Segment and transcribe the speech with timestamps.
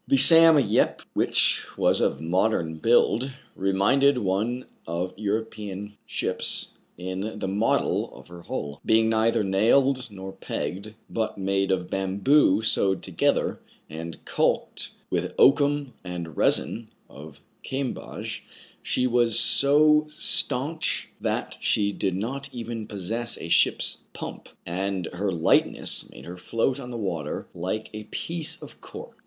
[0.07, 7.47] The "Sam Yep,'* which was of modern build, reminded one of European ships in the
[7.47, 8.81] model of her hull.
[8.83, 13.59] Being neither nailed nor pegged, but made of bamboo sewed together,
[13.91, 18.41] and calked with oakum and resin of Camboge,
[18.81, 25.31] she was so stanch that she did not even possess a ship's pump; and her
[25.31, 28.37] lightness made her float on the water like a 190 TRIBULATIONS OF A CHINAMAN.
[28.39, 29.17] piece of cork.